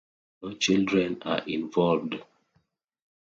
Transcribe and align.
No 0.41 0.55
children 0.55 1.21
are 1.25 1.43
involved. 1.47 2.15